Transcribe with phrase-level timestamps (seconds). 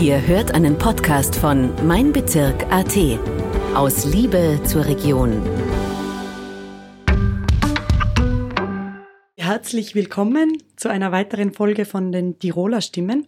[0.00, 2.96] Ihr hört einen Podcast von Mein Bezirk AT.
[3.74, 5.42] Aus Liebe zur Region.
[9.36, 13.26] Herzlich willkommen zu einer weiteren Folge von den Tiroler Stimmen.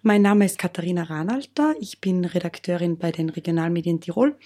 [0.00, 1.74] Mein Name ist Katharina Ranalter.
[1.80, 4.38] Ich bin Redakteurin bei den Regionalmedien Tirol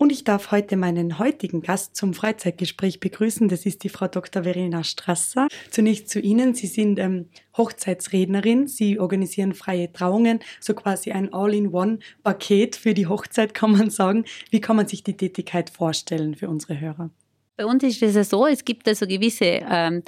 [0.00, 3.48] und ich darf heute meinen heutigen Gast zum Freizeitgespräch begrüßen.
[3.48, 4.44] Das ist die Frau Dr.
[4.44, 5.46] Verena Strasser.
[5.70, 6.54] Zunächst zu Ihnen.
[6.54, 8.66] Sie sind ähm, Hochzeitsrednerin.
[8.66, 14.24] Sie organisieren freie Trauungen, so quasi ein All-in-One-Paket für die Hochzeit, kann man sagen.
[14.48, 17.10] Wie kann man sich die Tätigkeit vorstellen für unsere Hörer?
[17.58, 20.02] Bei uns ist es ja so, es gibt also gewisse ähm,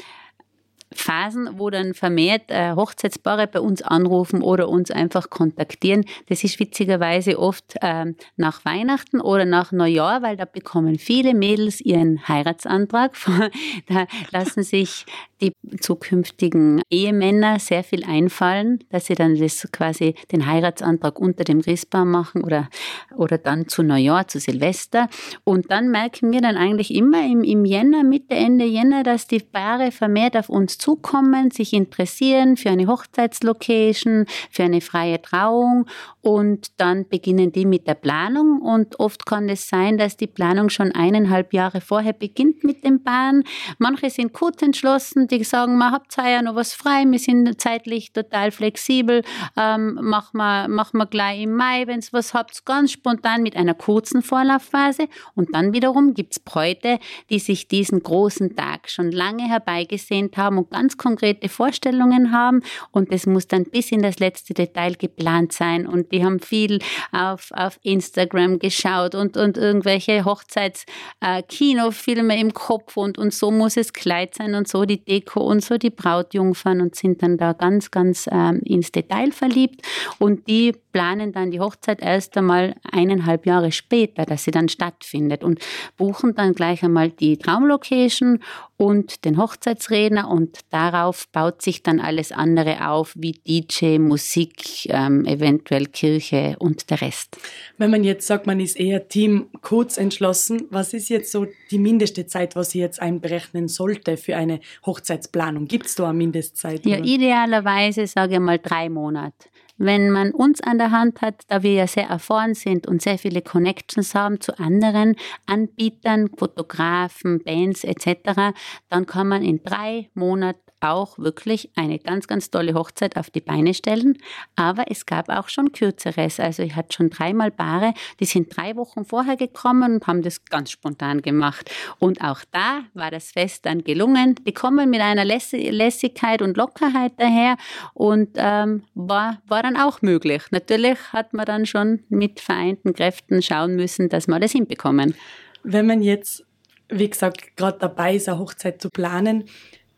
[0.92, 6.04] Phasen, wo dann vermehrt äh, Hochzeitspaare bei uns anrufen oder uns einfach kontaktieren.
[6.28, 11.80] Das ist witzigerweise oft ähm, nach Weihnachten oder nach Neujahr, weil da bekommen viele Mädels
[11.80, 13.12] ihren Heiratsantrag.
[13.88, 15.06] da lassen sich
[15.42, 21.62] die zukünftigen Ehemänner sehr viel einfallen, dass sie dann das quasi den Heiratsantrag unter dem
[21.62, 22.68] Christbaum machen oder,
[23.16, 25.08] oder dann zu Neujahr, zu Silvester.
[25.44, 29.40] Und dann merken wir dann eigentlich immer im, im Jänner, Mitte, Ende Jänner, dass die
[29.40, 35.86] Paare vermehrt auf uns zukommen, sich interessieren für eine Hochzeitslocation, für eine freie Trauung
[36.22, 40.70] und dann beginnen die mit der Planung und oft kann es sein, dass die Planung
[40.70, 43.44] schon eineinhalb Jahre vorher beginnt mit den Paaren.
[43.78, 48.12] Manche sind gut entschlossen, die sagen, man habt ja noch was frei, wir sind zeitlich
[48.12, 49.22] total flexibel,
[49.56, 53.74] ähm, machen wir mach gleich im Mai, wenn es was habt, ganz spontan mit einer
[53.74, 55.08] kurzen Vorlaufphase.
[55.34, 56.98] Und dann wiederum gibt es Bräute,
[57.30, 62.62] die sich diesen großen Tag schon lange herbeigesehnt haben und ganz konkrete Vorstellungen haben.
[62.90, 65.86] Und das muss dann bis in das letzte Detail geplant sein.
[65.86, 66.78] Und die haben viel
[67.12, 73.76] auf, auf Instagram geschaut und, und irgendwelche Hochzeitskinofilme äh, im Kopf und, und so muss
[73.76, 77.52] es Kleid sein und so die Deko und so die Brautjungfern und sind dann da
[77.52, 79.82] ganz, ganz ähm, ins Detail verliebt
[80.18, 85.42] und die planen dann die Hochzeit erst einmal eineinhalb Jahre später, dass sie dann stattfindet
[85.42, 85.58] und
[85.96, 88.40] buchen dann gleich einmal die Traumlocation
[88.82, 95.24] und den Hochzeitsredner und darauf baut sich dann alles andere auf, wie DJ, Musik, ähm,
[95.24, 97.36] eventuell Kirche und der Rest.
[97.78, 101.78] Wenn man jetzt sagt, man ist eher Team kurz entschlossen, was ist jetzt so die
[101.78, 105.68] mindeste Zeit, was sie jetzt einberechnen sollte für eine Hochzeitsplanung?
[105.68, 106.84] Gibt es da eine Mindestzeit?
[106.84, 109.46] Ja, idealerweise sage ich mal drei Monate.
[109.84, 113.18] Wenn man uns an der Hand hat, da wir ja sehr erfahren sind und sehr
[113.18, 115.16] viele Connections haben zu anderen
[115.46, 118.54] Anbietern, Fotografen, Bands etc.,
[118.88, 123.40] dann kann man in drei Monaten auch wirklich eine ganz, ganz tolle Hochzeit auf die
[123.40, 124.18] Beine stellen.
[124.56, 126.40] Aber es gab auch schon kürzeres.
[126.40, 130.44] Also ich hatte schon dreimal Paare, die sind drei Wochen vorher gekommen und haben das
[130.44, 131.70] ganz spontan gemacht.
[131.98, 134.34] Und auch da war das Fest dann gelungen.
[134.46, 137.56] Die kommen mit einer Lässigkeit und Lockerheit daher
[137.94, 140.42] und ähm, war, war dann auch möglich.
[140.50, 145.14] Natürlich hat man dann schon mit vereinten Kräften schauen müssen, dass wir das hinbekommen.
[145.62, 146.44] Wenn man jetzt,
[146.88, 149.44] wie gesagt, gerade dabei ist, eine Hochzeit zu planen,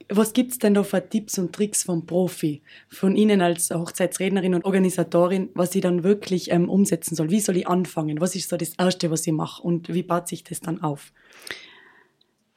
[0.09, 4.55] was gibt es denn da für Tipps und Tricks vom Profi, von Ihnen als Hochzeitsrednerin
[4.55, 7.31] und Organisatorin, was ich dann wirklich ähm, umsetzen soll?
[7.31, 8.21] Wie soll ich anfangen?
[8.21, 11.13] Was ist so das Erste, was ich mache und wie baut sich das dann auf?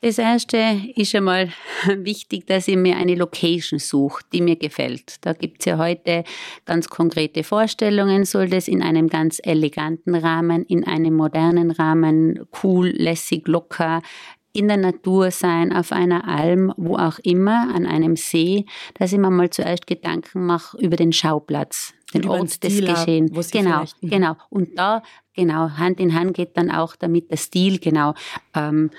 [0.01, 1.49] Das erste ist einmal
[1.87, 5.15] wichtig, dass ich mir eine Location suche, die mir gefällt.
[5.21, 6.23] Da gibt es ja heute
[6.65, 8.23] ganz konkrete Vorstellungen.
[8.23, 14.03] Soll das in einem ganz eleganten Rahmen, in einem modernen Rahmen, cool, lässig, locker,
[14.53, 18.65] in der Natur sein, auf einer Alm, wo auch immer, an einem See,
[18.95, 23.51] dass ich mir mal zuerst Gedanken mache über den Schauplatz, den über Ort des Geschehens.
[23.51, 24.35] Genau, genau.
[24.49, 25.03] Und da,
[25.35, 28.15] genau, Hand in Hand geht dann auch damit der Stil, genau.
[28.55, 28.89] Ähm,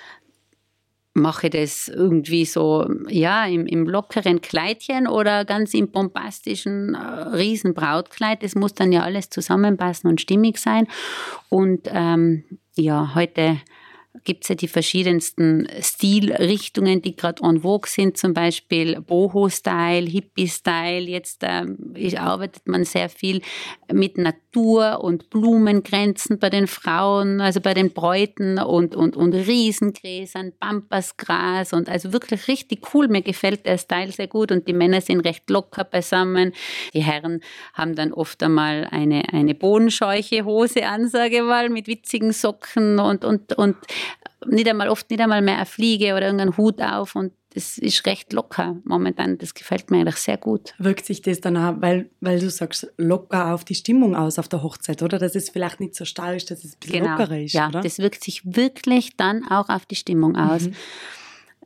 [1.19, 8.43] mache das irgendwie so, ja, im, im lockeren Kleidchen oder ganz im bombastischen äh, Riesenbrautkleid.
[8.43, 10.87] Das muss dann ja alles zusammenpassen und stimmig sein.
[11.49, 12.45] Und ähm,
[12.77, 13.59] ja, heute
[14.25, 21.09] gibt es ja die verschiedensten Stilrichtungen, die gerade en vogue sind, zum Beispiel Boho-Style, Hippie-Style.
[21.09, 23.41] Jetzt ähm, arbeitet man sehr viel
[23.93, 30.53] mit Natur und Blumengrenzen bei den Frauen, also bei den Bräuten und, und, und Riesengräsern,
[30.59, 33.09] Pampasgras und also wirklich richtig cool.
[33.09, 36.53] Mir gefällt der Style sehr gut und die Männer sind recht locker beisammen.
[36.94, 37.41] Die Herren
[37.75, 42.99] haben dann oft einmal eine, eine bodenscheuche Hose an, sage ich mal, mit witzigen Socken
[42.99, 43.76] und, und, und
[44.46, 48.06] nicht einmal, oft nicht einmal mehr eine Fliege oder irgendeinen Hut auf und das ist
[48.06, 49.38] recht locker momentan.
[49.38, 50.75] Das gefällt mir eigentlich sehr gut.
[50.78, 54.49] Wirkt sich das dann auch, weil, weil du sagst, locker auf die Stimmung aus auf
[54.49, 55.19] der Hochzeit, oder?
[55.19, 57.16] Dass es vielleicht nicht so starr ist, dass es ein bisschen genau.
[57.16, 57.81] lockerer ist, ja, oder?
[57.81, 60.66] das wirkt sich wirklich dann auch auf die Stimmung aus.
[60.66, 60.75] Mhm.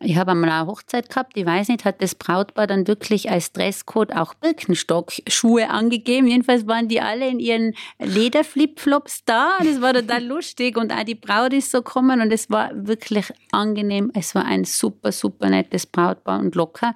[0.04, 3.52] Ich habe einmal eine Hochzeit gehabt, ich weiß nicht, hat das Brautpaar dann wirklich als
[3.52, 6.26] Dresscode auch Birkenstock-Schuhe angegeben.
[6.26, 9.58] Jedenfalls waren die alle in ihren Lederflipflops da.
[9.60, 13.32] Das war total lustig und auch die Braut ist so gekommen und es war wirklich
[13.52, 14.10] angenehm.
[14.14, 16.94] Es war ein super, super nettes Brautpaar und locker.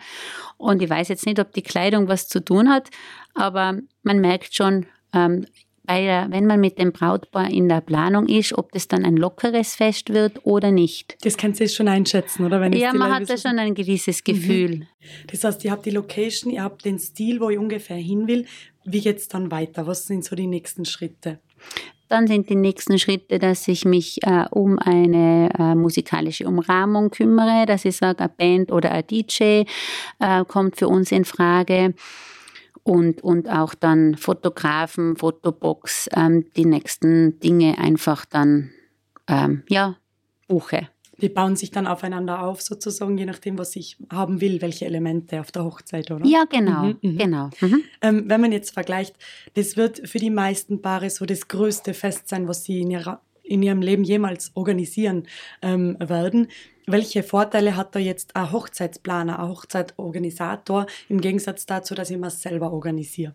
[0.56, 2.90] Und ich weiß jetzt nicht, ob die Kleidung was zu tun hat,
[3.34, 5.46] aber man merkt schon, ähm,
[5.86, 9.74] weil wenn man mit dem Brautpaar in der Planung ist, ob das dann ein lockeres
[9.74, 11.16] Fest wird oder nicht.
[11.22, 12.60] Das kannst du jetzt schon einschätzen, oder?
[12.60, 14.32] Wenn ja, man hat da schon ein gewisses mhm.
[14.32, 14.76] Gefühl.
[14.76, 14.86] Mhm.
[15.30, 18.46] Das heißt, ihr habt die Location, ihr habt den Stil, wo ich ungefähr hin will.
[18.84, 19.86] Wie geht es dann weiter?
[19.86, 21.40] Was sind so die nächsten Schritte?
[22.08, 27.66] Dann sind die nächsten Schritte, dass ich mich äh, um eine äh, musikalische Umrahmung kümmere,
[27.66, 29.64] dass ich sage, eine Band oder ein DJ
[30.20, 31.94] äh, kommt für uns in Frage
[32.86, 38.70] und, und auch dann Fotografen, Fotobox, ähm, die nächsten Dinge einfach dann,
[39.26, 39.96] ähm, ja,
[40.46, 40.88] buche.
[41.20, 45.40] Die bauen sich dann aufeinander auf, sozusagen, je nachdem, was ich haben will, welche Elemente
[45.40, 46.24] auf der Hochzeit, oder?
[46.26, 47.18] Ja, genau, mhm, mhm.
[47.18, 47.50] genau.
[47.60, 47.82] Mhm.
[48.02, 49.16] Ähm, wenn man jetzt vergleicht,
[49.54, 53.20] das wird für die meisten Paare so das größte Fest sein, was sie in, ihrer,
[53.46, 55.26] in ihrem Leben jemals organisieren
[55.62, 56.48] ähm, werden.
[56.86, 62.30] Welche Vorteile hat da jetzt ein Hochzeitsplaner, ein Hochzeitorganisator im Gegensatz dazu, dass ich mir
[62.30, 63.34] selber organisiere?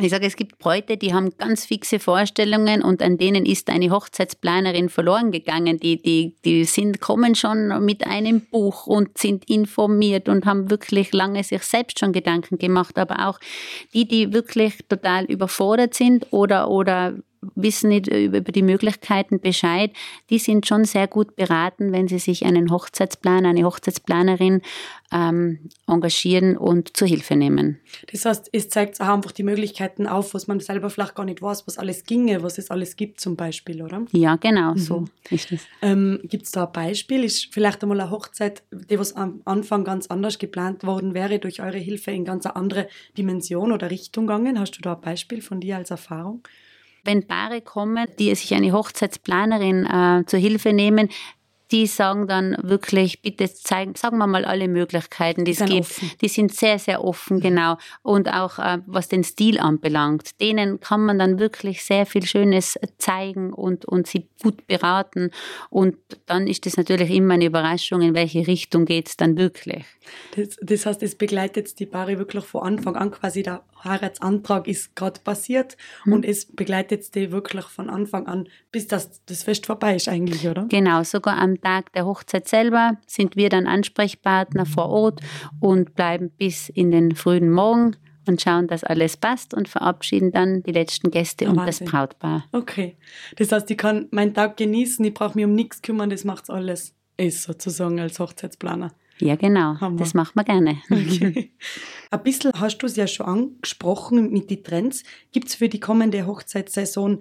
[0.00, 3.90] Ich sage, es gibt Bräute, die haben ganz fixe Vorstellungen und an denen ist eine
[3.90, 5.80] Hochzeitsplanerin verloren gegangen.
[5.80, 11.12] Die, die, die sind, kommen schon mit einem Buch und sind informiert und haben wirklich
[11.12, 12.96] lange sich selbst schon Gedanken gemacht.
[12.96, 13.40] Aber auch
[13.92, 17.14] die, die wirklich total überfordert sind oder, oder
[17.54, 19.92] wissen nicht über die Möglichkeiten Bescheid,
[20.30, 24.62] die sind schon sehr gut beraten, wenn sie sich einen Hochzeitsplaner, eine Hochzeitsplanerin
[25.12, 27.80] ähm, engagieren und zur Hilfe nehmen.
[28.12, 31.40] Das heißt, es zeigt auch einfach die Möglichkeiten auf, was man selber vielleicht gar nicht
[31.40, 34.04] weiß, was alles ginge, was es alles gibt zum Beispiel, oder?
[34.12, 34.78] Ja, genau, mhm.
[34.78, 35.62] so ist es.
[35.80, 37.24] Ähm, gibt es da ein Beispiel?
[37.24, 41.62] Ist vielleicht einmal eine Hochzeit, die was am Anfang ganz anders geplant worden wäre, durch
[41.62, 44.58] eure Hilfe in ganz eine andere Dimension oder Richtung gegangen?
[44.58, 46.42] Hast du da ein Beispiel von dir als Erfahrung?
[47.08, 51.08] Wenn Paare kommen, die sich eine Hochzeitsplanerin äh, zur Hilfe nehmen,
[51.70, 55.80] die sagen dann wirklich, bitte zeigen, sagen wir mal alle Möglichkeiten, die es gibt.
[55.80, 56.10] Offen.
[56.20, 57.76] Die sind sehr, sehr offen, genau.
[58.02, 62.78] Und auch äh, was den Stil anbelangt, denen kann man dann wirklich sehr viel Schönes
[62.98, 65.30] zeigen und, und sie gut beraten.
[65.70, 69.84] Und dann ist es natürlich immer eine Überraschung, in welche Richtung geht es dann wirklich.
[70.36, 74.96] Das, das heißt, es begleitet die Paare wirklich von Anfang an quasi der Heiratsantrag ist
[74.96, 76.12] gerade passiert mhm.
[76.14, 80.46] und es begleitet die wirklich von Anfang an, bis das, das Fest vorbei ist eigentlich,
[80.48, 80.66] oder?
[80.68, 85.20] Genau, sogar am Tag der Hochzeit selber sind wir dann Ansprechpartner vor Ort
[85.60, 87.96] und bleiben bis in den frühen Morgen
[88.26, 91.86] und schauen, dass alles passt und verabschieden dann die letzten Gäste oh, und Wahnsinn.
[91.86, 92.44] das Brautpaar.
[92.52, 92.96] Okay.
[93.36, 96.50] Das heißt, ich kann meinen Tag genießen, ich brauche mich um nichts kümmern, das macht
[96.50, 98.92] alles ist sozusagen als Hochzeitsplaner.
[99.18, 99.78] Ja, genau.
[99.80, 99.96] Hammer.
[99.96, 100.78] Das machen wir gerne.
[100.90, 101.52] Okay.
[102.10, 105.02] Ein bisschen hast du es ja schon angesprochen mit den Trends.
[105.32, 107.18] Gibt es für die kommende Hochzeitssaison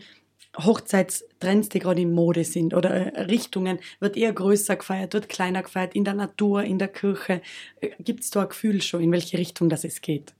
[0.58, 5.64] Hochzeitstrends, die gerade in Mode sind oder äh, Richtungen, wird eher größer gefeiert, wird kleiner
[5.64, 7.42] gefeiert, in der Natur, in der Kirche.
[7.82, 10.37] Äh, Gibt es da ein Gefühl schon, in welche Richtung das es geht?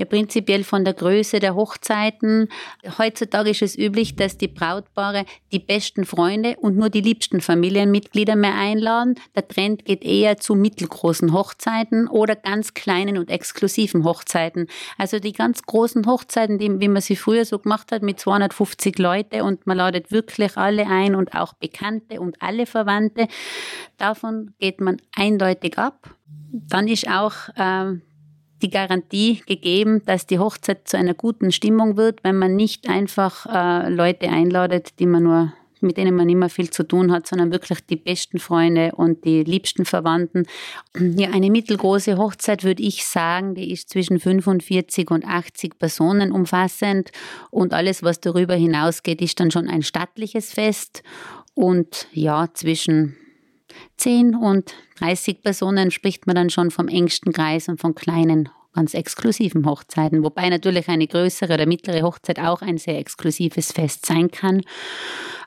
[0.00, 2.48] Ja, prinzipiell von der Größe der Hochzeiten.
[2.96, 8.34] Heutzutage ist es üblich, dass die Brautpaare die besten Freunde und nur die liebsten Familienmitglieder
[8.34, 9.16] mehr einladen.
[9.34, 14.68] Der Trend geht eher zu mittelgroßen Hochzeiten oder ganz kleinen und exklusiven Hochzeiten.
[14.96, 18.98] Also die ganz großen Hochzeiten, die, wie man sie früher so gemacht hat, mit 250
[18.98, 23.28] Leute und man ladet wirklich alle ein und auch Bekannte und alle Verwandte.
[23.98, 26.08] Davon geht man eindeutig ab.
[26.52, 28.02] Dann ist auch ähm,
[28.62, 33.46] die Garantie gegeben, dass die Hochzeit zu einer guten Stimmung wird, wenn man nicht einfach
[33.46, 35.52] äh, Leute einladet, die man nur
[35.82, 39.44] mit denen man immer viel zu tun hat, sondern wirklich die besten Freunde und die
[39.44, 40.46] liebsten Verwandten.
[40.98, 47.10] Ja, eine mittelgroße Hochzeit würde ich sagen, die ist zwischen 45 und 80 Personen umfassend
[47.50, 51.02] und alles, was darüber hinausgeht, ist dann schon ein stattliches Fest
[51.54, 53.16] und ja, zwischen
[53.96, 58.94] 10 und 30 Personen spricht man dann schon vom engsten Kreis und von kleinen, ganz
[58.94, 64.30] exklusiven Hochzeiten, wobei natürlich eine größere oder mittlere Hochzeit auch ein sehr exklusives Fest sein
[64.30, 64.62] kann.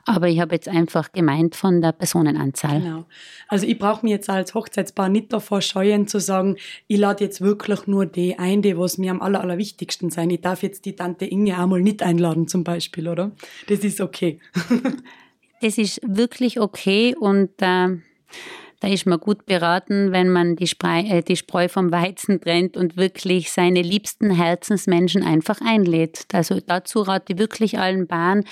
[0.06, 2.80] Aber ich habe jetzt einfach gemeint von der Personenanzahl.
[2.80, 3.06] Genau.
[3.48, 6.56] Also ich brauche mir jetzt als Hochzeitspaar nicht davor scheuen zu sagen,
[6.88, 10.28] ich lade jetzt wirklich nur die ein, die was mir am aller, allerwichtigsten sein.
[10.28, 13.32] Ich darf jetzt die Tante Inge einmal nicht einladen zum Beispiel, oder?
[13.66, 14.40] Das ist okay.
[15.62, 17.96] das ist wirklich okay und äh,
[18.80, 22.76] da ist man gut beraten, wenn man die, Spreu, äh, die Spreu vom Weizen trennt
[22.76, 26.26] und wirklich seine liebsten Herzensmenschen einfach einlädt.
[26.32, 28.44] Also dazu rate ich wirklich allen Bahn,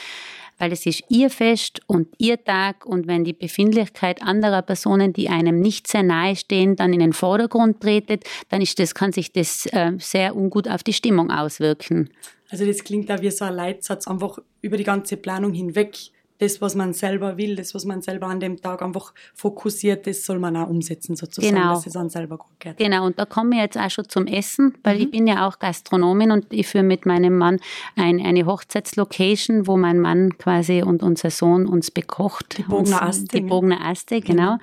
[0.57, 5.29] weil es ist ihr Fest und ihr Tag und wenn die Befindlichkeit anderer Personen, die
[5.29, 9.33] einem nicht sehr nahe stehen, dann in den Vordergrund tretet, dann ist das, kann sich
[9.33, 12.09] das äh, sehr ungut auf die Stimmung auswirken.
[12.49, 15.97] Also das klingt da wie so ein Leitsatz einfach über die ganze Planung hinweg
[16.43, 20.25] das, was man selber will, das, was man selber an dem Tag einfach fokussiert, das
[20.25, 21.75] soll man auch umsetzen sozusagen, genau.
[21.75, 22.79] dass es an selber gut geht.
[22.79, 25.03] Genau, und da kommen wir jetzt auch schon zum Essen, weil mhm.
[25.03, 27.61] ich bin ja auch Gastronomin und ich führe mit meinem Mann
[27.95, 32.59] ein, eine Hochzeitslocation, wo mein Mann quasi und unser Sohn uns bekocht.
[32.59, 33.37] Die Bogner Aste.
[33.37, 34.55] Die Bogner Aste, genau.
[34.55, 34.59] Mhm.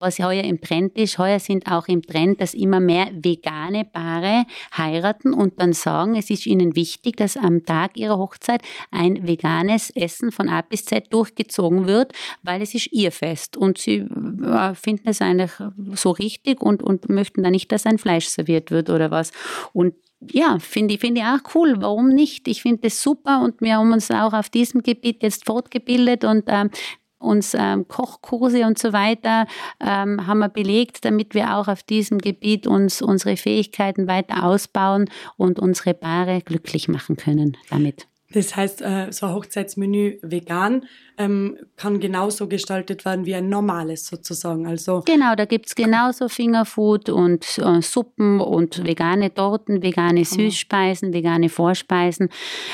[0.00, 4.44] Was heuer im Trend ist, heuer sind auch im Trend, dass immer mehr vegane Paare
[4.76, 9.90] heiraten und dann sagen, es ist ihnen wichtig, dass am Tag ihrer Hochzeit ein veganes
[9.90, 14.74] Essen von A bis Z durchgezogen wird, weil es ist ihr Fest und sie äh,
[14.74, 15.52] finden es eigentlich
[15.94, 19.32] so richtig und, und möchten da nicht, dass ein Fleisch serviert wird oder was.
[19.72, 19.94] Und
[20.30, 21.74] ja, finde ich, finde ich auch cool.
[21.78, 22.46] Warum nicht?
[22.46, 26.44] Ich finde das super und wir haben uns auch auf diesem Gebiet jetzt fortgebildet und
[26.46, 26.70] ähm,
[27.18, 29.46] uns ähm, Kochkurse und so weiter
[29.80, 35.08] ähm, haben wir belegt, damit wir auch auf diesem Gebiet uns unsere Fähigkeiten weiter ausbauen
[35.36, 38.06] und unsere Paare glücklich machen können damit.
[38.32, 40.86] Das heißt, äh, so ein Hochzeitsmenü vegan
[41.18, 44.66] ähm, kann genauso gestaltet werden wie ein normales sozusagen.
[44.66, 51.12] Also genau, da gibt es genauso Fingerfood und äh, Suppen und vegane Torten, vegane Süßspeisen,
[51.12, 52.28] vegane Vorspeisen,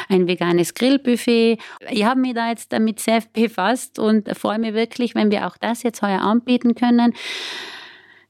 [0.09, 1.59] ein veganes Grillbuffet.
[1.91, 5.57] Ich habe mich da jetzt damit sehr befasst und freue mich wirklich, wenn wir auch
[5.57, 7.15] das jetzt heuer anbieten können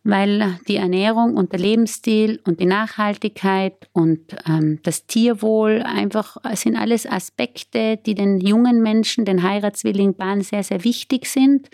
[0.08, 6.76] weil die Ernährung und der Lebensstil und die Nachhaltigkeit und ähm, das Tierwohl einfach sind
[6.76, 11.68] alles Aspekte, die den jungen Menschen, den Heiratswilligen Bahn sehr, sehr wichtig sind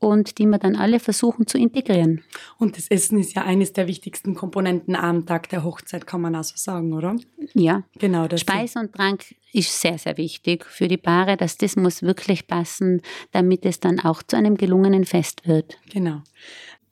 [0.00, 2.22] und die wir dann alle versuchen zu integrieren.
[2.58, 6.36] Und das Essen ist ja eines der wichtigsten Komponenten am Tag der Hochzeit, kann man
[6.36, 7.16] auch so sagen, oder?
[7.54, 7.84] Ja.
[7.98, 8.28] Genau.
[8.28, 12.46] Das Speise und Trank ist sehr, sehr wichtig für die Paare, dass das muss wirklich
[12.46, 13.00] passen,
[13.32, 15.78] damit es dann auch zu einem gelungenen Fest wird.
[15.90, 16.20] Genau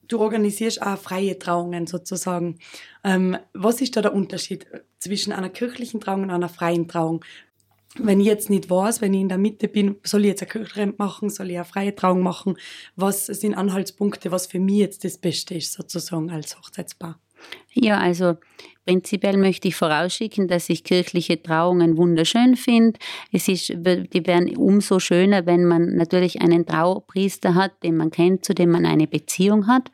[0.08, 2.58] du organisierst auch freie Trauungen sozusagen.
[3.04, 4.66] Ähm, was ist da der Unterschied
[4.98, 7.24] zwischen einer kirchlichen Trauung und einer freien Trauung?
[7.98, 10.50] Wenn ich jetzt nicht weiß, wenn ich in der Mitte bin, soll ich jetzt eine
[10.50, 12.56] kirchliche machen, soll ich eine freie Trauung machen?
[12.94, 17.18] Was sind Anhaltspunkte, was für mich jetzt das Beste ist sozusagen als Hochzeitspaar?
[17.72, 18.36] Ja, also
[18.86, 22.98] prinzipiell möchte ich vorausschicken, dass ich kirchliche Trauungen wunderschön finde.
[23.32, 28.44] Es ist, die werden umso schöner, wenn man natürlich einen Traupriester hat, den man kennt,
[28.44, 29.90] zu dem man eine Beziehung hat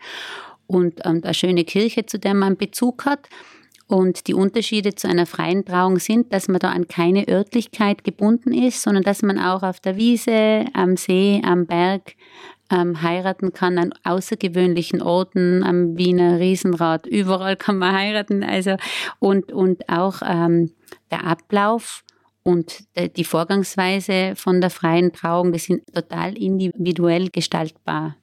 [0.66, 3.28] und, und eine schöne Kirche, zu der man Bezug hat.
[3.88, 8.54] Und die Unterschiede zu einer freien Trauung sind, dass man da an keine Örtlichkeit gebunden
[8.54, 12.14] ist, sondern dass man auch auf der Wiese, am See, am Berg
[12.72, 18.42] ähm, heiraten kann an außergewöhnlichen Orten, am Wiener Riesenrad, überall kann man heiraten.
[18.42, 18.76] Also
[19.18, 20.72] und, und auch ähm,
[21.10, 22.04] der Ablauf
[22.42, 22.84] und
[23.16, 28.16] die Vorgangsweise von der freien Trauung, das sind total individuell gestaltbar.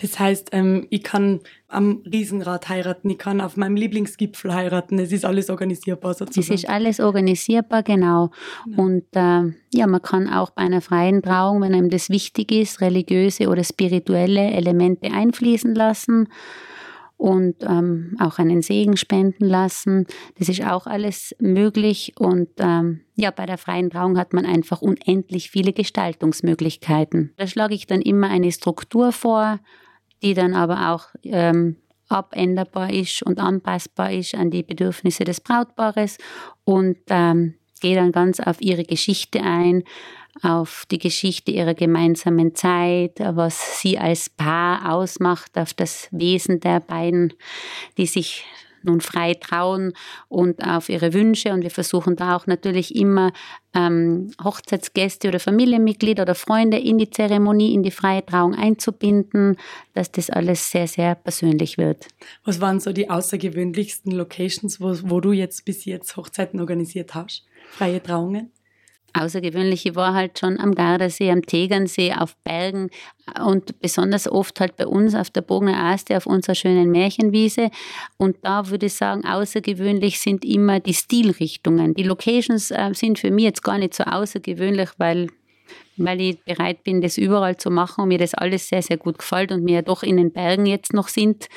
[0.00, 5.12] Das heißt, ähm, ich kann am Riesenrad heiraten, ich kann auf meinem Lieblingsgipfel heiraten, es
[5.12, 6.54] ist alles organisierbar sozusagen.
[6.54, 8.30] Es ist alles organisierbar, genau.
[8.64, 8.82] genau.
[8.82, 12.80] Und äh, ja, man kann auch bei einer freien Trauung, wenn einem das wichtig ist,
[12.80, 16.28] religiöse oder spirituelle Elemente einfließen lassen
[17.18, 20.06] und ähm, auch einen Segen spenden lassen.
[20.38, 22.14] Das ist auch alles möglich.
[22.16, 27.34] Und ähm, ja, bei der freien Trauung hat man einfach unendlich viele Gestaltungsmöglichkeiten.
[27.36, 29.58] Da schlage ich dann immer eine Struktur vor
[30.22, 31.76] die dann aber auch ähm,
[32.08, 36.18] abänderbar ist und anpassbar ist an die Bedürfnisse des Brautpaares
[36.64, 39.84] und ähm, gehe dann ganz auf ihre Geschichte ein,
[40.42, 46.80] auf die Geschichte ihrer gemeinsamen Zeit, was sie als Paar ausmacht, auf das Wesen der
[46.80, 47.34] beiden,
[47.96, 48.44] die sich
[48.82, 49.92] nun frei trauen
[50.28, 51.52] und auf ihre Wünsche.
[51.52, 53.32] Und wir versuchen da auch natürlich immer
[53.74, 59.56] ähm, Hochzeitsgäste oder Familienmitglieder oder Freunde in die Zeremonie, in die freie Trauung einzubinden,
[59.94, 62.06] dass das alles sehr, sehr persönlich wird.
[62.44, 67.44] Was waren so die außergewöhnlichsten Locations, wo, wo du jetzt bis jetzt Hochzeiten organisiert hast?
[67.70, 68.50] Freie Trauungen?
[69.14, 72.90] Außergewöhnliche war halt schon am Gardasee, am Tegernsee, auf Bergen
[73.44, 77.70] und besonders oft halt bei uns auf der Bogner Aste auf unserer schönen Märchenwiese.
[78.16, 81.94] Und da würde ich sagen, außergewöhnlich sind immer die Stilrichtungen.
[81.94, 85.28] Die Locations äh, sind für mich jetzt gar nicht so außergewöhnlich, weil
[85.96, 89.18] weil ich bereit bin, das überall zu machen und mir das alles sehr, sehr gut
[89.18, 91.48] gefällt und ja doch in den Bergen jetzt noch sind.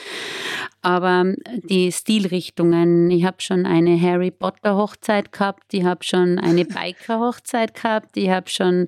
[0.82, 6.66] Aber die Stilrichtungen, ich habe schon eine Harry Potter Hochzeit gehabt, ich habe schon eine
[6.66, 8.88] Biker Hochzeit gehabt, ich habe schon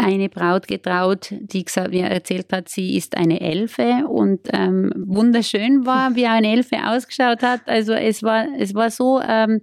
[0.00, 5.84] eine Braut getraut, die gesagt, mir erzählt hat, sie ist eine Elfe und ähm, wunderschön
[5.86, 7.62] war, wie eine Elfe ausgeschaut hat.
[7.66, 9.60] Also es war, es war so ähm,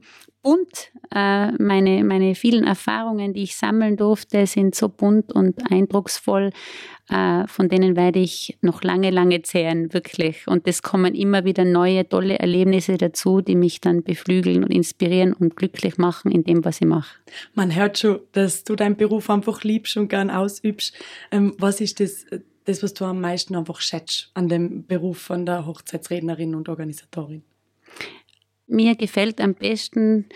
[0.47, 0.91] bunt.
[1.13, 6.51] Äh, meine, meine vielen Erfahrungen, die ich sammeln durfte, sind so bunt und eindrucksvoll.
[7.09, 10.47] Äh, von denen werde ich noch lange, lange zehren, wirklich.
[10.47, 15.33] Und es kommen immer wieder neue, tolle Erlebnisse dazu, die mich dann beflügeln und inspirieren
[15.33, 17.17] und glücklich machen in dem, was ich mache.
[17.53, 20.95] Man hört schon, dass du deinen Beruf einfach liebst und gern ausübst.
[21.31, 22.25] Ähm, was ist das,
[22.63, 27.43] das, was du am meisten einfach schätzt an dem Beruf von der Hochzeitsrednerin und Organisatorin?
[28.67, 30.27] Mir gefällt am besten,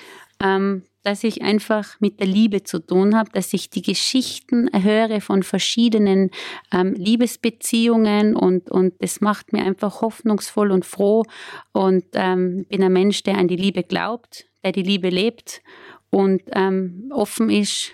[0.41, 5.19] ähm, dass ich einfach mit der Liebe zu tun habe, dass ich die Geschichten höre
[5.19, 6.29] von verschiedenen
[6.71, 11.23] ähm, Liebesbeziehungen und, und das macht mir einfach hoffnungsvoll und froh
[11.71, 15.61] und ähm, bin ein Mensch, der an die Liebe glaubt, der die Liebe lebt
[16.11, 17.91] und ähm, offen ist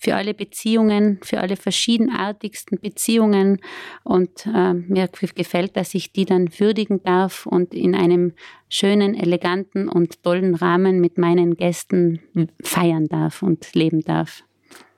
[0.00, 3.60] für alle Beziehungen, für alle verschiedenartigsten Beziehungen.
[4.02, 8.32] Und äh, mir gefällt, dass ich die dann würdigen darf und in einem
[8.70, 12.20] schönen, eleganten und tollen Rahmen mit meinen Gästen
[12.62, 14.42] feiern darf und leben darf.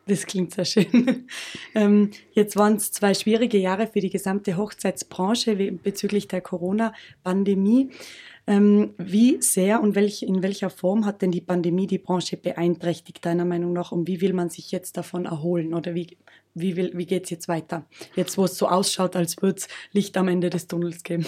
[0.07, 1.27] Das klingt sehr schön.
[1.75, 7.89] Ähm, jetzt waren es zwei schwierige Jahre für die gesamte Hochzeitsbranche bezüglich der Corona-Pandemie.
[8.47, 13.25] Ähm, wie sehr und welch, in welcher Form hat denn die Pandemie die Branche beeinträchtigt,
[13.25, 13.93] deiner Meinung nach?
[13.93, 15.75] Und wie will man sich jetzt davon erholen?
[15.75, 16.19] Oder wie,
[16.55, 17.87] wie, wie geht es jetzt weiter?
[18.15, 21.27] Jetzt, wo es so ausschaut, als würde es Licht am Ende des Tunnels geben.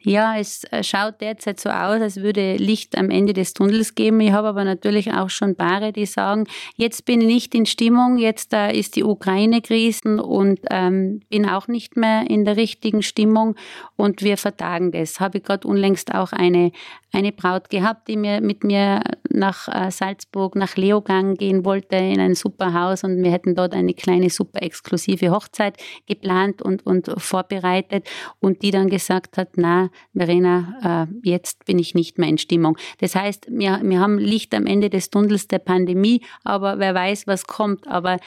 [0.00, 4.20] Ja, es äh, schaut derzeit so aus, als würde Licht am Ende des Tunnels geben.
[4.20, 6.44] Ich habe aber natürlich auch schon Paare, die sagen,
[6.76, 11.68] jetzt bin ich nicht in Stimmung, jetzt äh, ist die Ukraine-Krisen und ähm, bin auch
[11.68, 13.56] nicht mehr in der richtigen Stimmung
[13.96, 15.20] und wir vertagen das.
[15.20, 16.72] Habe ich gerade unlängst auch eine,
[17.12, 22.20] eine Braut gehabt, die mir mit mir nach äh, Salzburg, nach Leogang gehen wollte, in
[22.20, 25.76] ein super Haus und wir hätten dort eine kleine exklusive Hochzeit
[26.06, 28.08] geplant und, und vorbereitet
[28.40, 32.76] und die dann gesagt hat, na, Verena, äh, jetzt bin ich nicht mehr in Stimmung.
[32.98, 37.26] Das heißt, wir, wir haben Licht am Ende des Tunnels der Pandemie, aber wer weiß,
[37.26, 37.86] was kommt.
[37.86, 38.18] Aber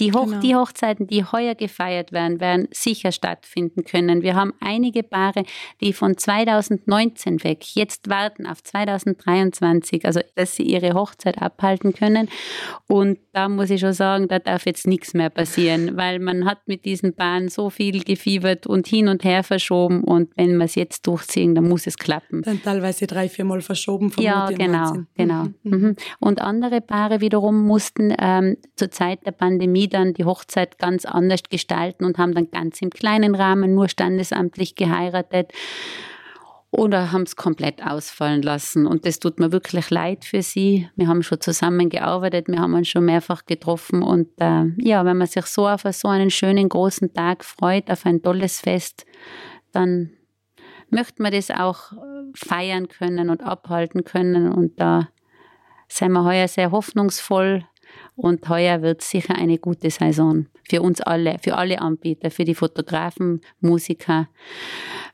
[0.00, 0.40] die, Hoch genau.
[0.40, 4.22] die Hochzeiten, die heuer gefeiert werden, werden sicher stattfinden können.
[4.22, 5.44] Wir haben einige Paare,
[5.80, 12.28] die von 2019 weg jetzt warten auf 2023, also dass sie ihre Hochzeit abhalten können.
[12.88, 16.66] Und da muss ich schon sagen, da darf jetzt nichts mehr passieren, weil man hat
[16.66, 20.02] mit diesen Paaren so viel gefiebert und hin und her verschoben.
[20.02, 22.42] Und wenn wir es jetzt durchziehen, dann muss es klappen.
[22.42, 24.12] Dann teilweise drei, viermal verschoben.
[24.18, 25.44] Ja, genau, genau.
[25.62, 25.72] Mhm.
[25.78, 25.96] mhm.
[26.18, 31.04] Und andere Paare wiederum mussten ähm, zur Zeit der Pandemie Pandemie dann die Hochzeit ganz
[31.04, 35.52] anders gestalten und haben dann ganz im kleinen Rahmen nur standesamtlich geheiratet
[36.70, 38.86] oder haben es komplett ausfallen lassen.
[38.86, 40.88] Und das tut mir wirklich leid für sie.
[40.96, 44.02] Wir haben schon zusammengearbeitet, wir haben uns schon mehrfach getroffen.
[44.02, 48.06] Und äh, ja, wenn man sich so auf so einen schönen großen Tag freut, auf
[48.06, 49.04] ein tolles Fest,
[49.72, 50.12] dann
[50.88, 51.92] möchte man das auch
[52.34, 54.50] feiern können und abhalten können.
[54.50, 55.08] Und da
[55.88, 57.66] sind wir heuer sehr hoffnungsvoll,
[58.16, 62.54] und heuer wird sicher eine gute Saison für uns alle, für alle Anbieter, für die
[62.54, 64.28] Fotografen, Musiker.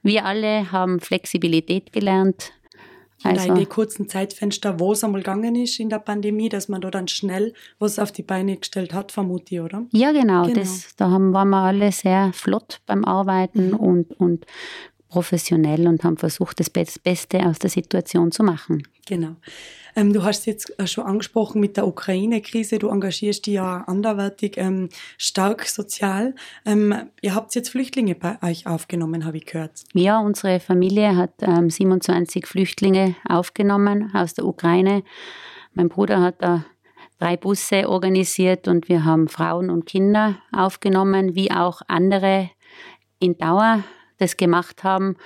[0.03, 2.53] Wir alle haben Flexibilität gelernt.
[3.25, 6.81] Also, in die kurzen Zeitfenster, wo es einmal gegangen ist in der Pandemie, dass man
[6.81, 9.87] da dann schnell was auf die Beine gestellt hat, vermute ich, oder?
[9.91, 10.45] Ja, genau.
[10.45, 10.55] genau.
[10.55, 13.77] Das, da haben, waren wir alle sehr flott beim Arbeiten mhm.
[13.77, 14.47] und, und
[15.09, 18.83] professionell und haben versucht, das Beste aus der Situation zu machen.
[19.07, 19.37] Genau.
[19.97, 22.79] Ähm, du hast jetzt äh, schon angesprochen mit der Ukraine-Krise.
[22.79, 26.35] Du engagierst dich ja anderweitig ähm, stark sozial.
[26.67, 29.73] Ähm, ihr habt jetzt Flüchtlinge bei euch aufgenommen, habe ich gehört.
[29.95, 35.03] Ja, unsere Familie hat 27 ähm, Flüchtlinge aufgenommen aus der Ukraine.
[35.73, 36.65] Mein Bruder hat da
[37.19, 42.51] drei Busse organisiert und wir haben Frauen und Kinder aufgenommen, wie auch andere
[43.21, 43.83] in Dauer
[44.19, 45.17] das gemacht haben.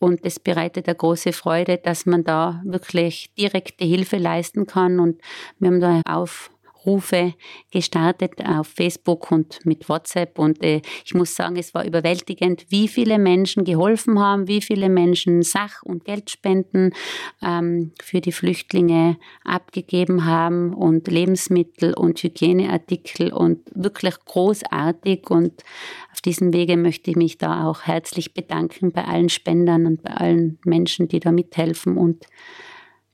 [0.00, 5.00] Und es bereitet eine große Freude, dass man da wirklich direkte Hilfe leisten kann.
[5.00, 5.20] Und
[5.58, 6.50] wir haben da auf
[6.86, 7.34] Rufe
[7.70, 10.38] gestartet auf Facebook und mit WhatsApp.
[10.38, 14.88] Und äh, ich muss sagen, es war überwältigend, wie viele Menschen geholfen haben, wie viele
[14.88, 16.94] Menschen Sach- und Geldspenden
[17.42, 25.30] ähm, für die Flüchtlinge abgegeben haben und Lebensmittel und Hygieneartikel und wirklich großartig.
[25.30, 25.62] Und
[26.12, 30.12] auf diesem Wege möchte ich mich da auch herzlich bedanken bei allen Spendern und bei
[30.12, 32.26] allen Menschen, die da mithelfen und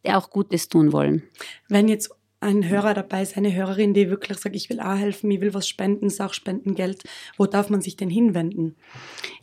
[0.07, 1.23] auch Gutes tun wollen.
[1.69, 5.31] Wenn jetzt ein Hörer dabei ist, eine Hörerin, die wirklich sagt, ich will auch helfen,
[5.31, 7.03] ich will was spenden, sag Spendengeld.
[7.37, 8.77] Wo darf man sich denn hinwenden?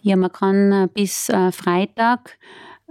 [0.02, 2.38] Ja, man kann äh, bis äh, Freitag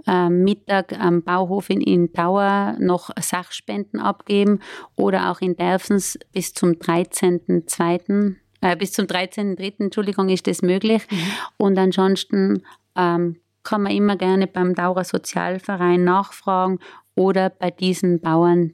[0.07, 4.59] äh, Mittag am Bauhof in, in Dauer noch Sachspenden abgeben
[4.95, 8.35] oder auch in Derfens bis zum 13.02.
[8.61, 9.73] äh, bis zum 13.3.
[9.79, 11.03] Entschuldigung, ist das möglich.
[11.09, 11.17] Mhm.
[11.57, 12.63] Und ansonsten
[12.95, 16.79] ähm, kann man immer gerne beim Daurer Sozialverein nachfragen
[17.15, 18.73] oder bei diesen Bauern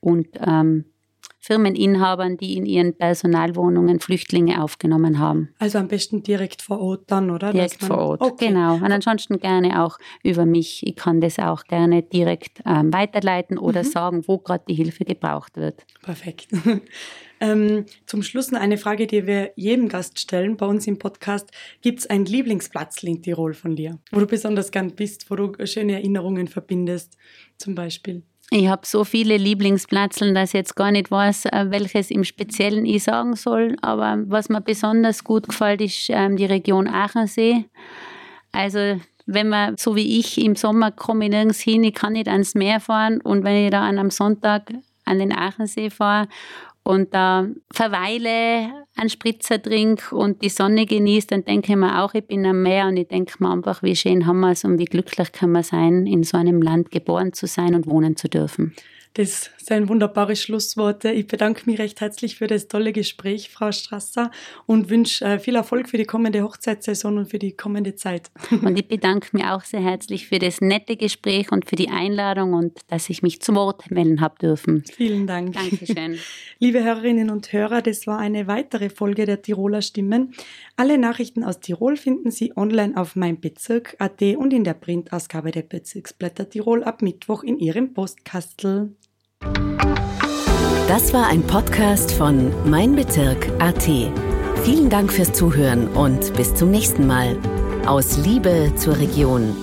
[0.00, 0.84] und ähm,
[1.40, 5.48] Firmeninhabern, die in ihren Personalwohnungen Flüchtlinge aufgenommen haben.
[5.58, 7.52] Also am besten direkt vor Ort dann, oder?
[7.52, 8.48] Direkt vor Ort, okay.
[8.48, 8.74] genau.
[8.74, 10.86] Und ansonsten gerne auch über mich.
[10.86, 13.86] Ich kann das auch gerne direkt ähm, weiterleiten oder mhm.
[13.86, 15.86] sagen, wo gerade die Hilfe gebraucht wird.
[16.02, 16.48] Perfekt.
[17.40, 21.52] Ähm, zum Schluss noch eine Frage, die wir jedem Gast stellen bei uns im Podcast.
[21.82, 25.52] Gibt es einen Lieblingsplatz in Tirol von dir, wo du besonders gern bist, wo du
[25.64, 27.16] schöne Erinnerungen verbindest,
[27.56, 28.24] zum Beispiel?
[28.50, 32.86] Ich habe so viele Lieblingsplatzeln, dass ich jetzt gar nicht weiß, äh, welches im Speziellen
[32.86, 33.76] ich sagen soll.
[33.82, 37.66] Aber was mir besonders gut gefällt, ist ähm, die Region Aachensee.
[38.52, 42.28] Also wenn man, so wie ich, im Sommer komme ich nirgends hin, ich kann nicht
[42.28, 44.72] ans Meer fahren und wenn ich da einem Sonntag
[45.04, 46.28] an den Aachensee fahre
[46.82, 52.14] und da verweile, einen Spritzer trinke und die Sonne genieße, dann denke ich mir auch,
[52.14, 54.78] ich bin am Meer und ich denke mir einfach, wie schön haben wir es und
[54.78, 58.28] wie glücklich kann man sein, in so einem Land geboren zu sein und wohnen zu
[58.28, 58.74] dürfen.
[59.14, 61.10] Das sind wunderbare Schlussworte.
[61.10, 64.30] Ich bedanke mich recht herzlich für das tolle Gespräch, Frau Strasser,
[64.66, 68.30] und wünsche äh, viel Erfolg für die kommende Hochzeitssaison und für die kommende Zeit.
[68.62, 72.54] Und ich bedanke mich auch sehr herzlich für das nette Gespräch und für die Einladung
[72.54, 74.84] und dass ich mich zum Wort melden habe dürfen.
[74.94, 75.54] Vielen Dank.
[75.54, 76.18] Dankeschön.
[76.58, 80.34] Liebe Hörerinnen und Hörer, das war eine weitere Folge der Tiroler Stimmen.
[80.76, 86.48] Alle Nachrichten aus Tirol finden Sie online auf meinbezirk.at und in der Printausgabe der Bezirksblätter
[86.48, 88.94] Tirol ab Mittwoch in Ihrem Postkastel.
[90.88, 93.84] Das war ein Podcast von Mein Bezirk AT.
[94.64, 97.36] Vielen Dank fürs Zuhören und bis zum nächsten Mal.
[97.86, 99.54] Aus Liebe zur Region.